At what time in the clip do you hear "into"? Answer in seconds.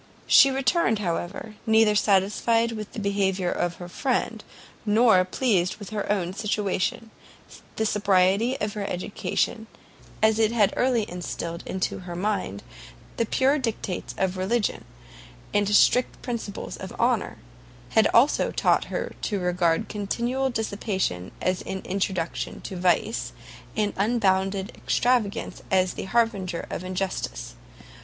11.67-11.99